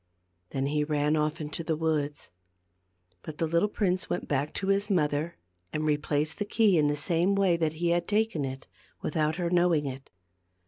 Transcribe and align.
Then 0.49 0.65
he 0.65 0.83
ran 0.83 1.15
off 1.15 1.39
into 1.39 1.63
the 1.63 1.75
woods. 1.75 2.31
But 3.21 3.37
the 3.37 3.45
little 3.45 3.69
prince 3.69 4.09
went 4.09 4.27
back 4.27 4.51
to 4.55 4.69
his 4.69 4.89
mother 4.89 5.37
and 5.71 5.83
replaced 5.85 6.39
the 6.39 6.43
key 6.45 6.79
in 6.79 6.87
the 6.87 6.95
same 6.95 7.35
way 7.35 7.55
that 7.57 7.73
he 7.73 7.89
had 7.89 8.07
taken 8.07 8.43
it, 8.43 8.65
without 9.03 9.35
her 9.35 9.51
knowing 9.51 9.85
it. 9.85 10.09